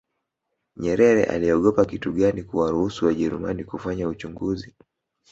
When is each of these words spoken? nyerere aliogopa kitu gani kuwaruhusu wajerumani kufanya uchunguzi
nyerere 0.77 1.23
aliogopa 1.23 1.85
kitu 1.85 2.11
gani 2.13 2.43
kuwaruhusu 2.43 3.05
wajerumani 3.05 3.63
kufanya 3.63 4.07
uchunguzi 4.07 4.73